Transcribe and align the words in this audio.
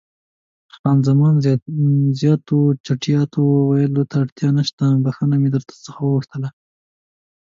خان 0.75 0.97
زمان: 1.07 1.33
د 1.43 1.45
زیاتو 2.19 2.57
چټیاتو 2.85 3.41
ویلو 3.69 4.03
ته 4.09 4.15
اړتیا 4.23 4.49
نشته، 4.57 4.85
بښنه 5.03 5.35
مې 5.41 5.49
در 5.55 5.63
څخه 5.85 6.01
وغوښتله. 6.03 6.49